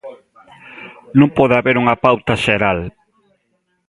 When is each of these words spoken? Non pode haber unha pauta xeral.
Non 1.19 1.29
pode 1.37 1.53
haber 1.57 1.75
unha 1.83 1.99
pauta 2.05 2.33
xeral. 2.45 2.79